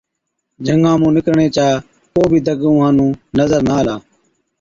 جھنگا 0.65 0.91
مُون 0.99 1.11
نِڪرڻي 1.15 1.47
چا 1.55 1.67
ڪو 2.13 2.21
بِي 2.31 2.39
دگ 2.47 2.61
اُونهان 2.65 2.93
نُون 2.97 3.11
نظر 3.37 3.59
نہ 3.67 3.73
آلا۔ 3.79 3.95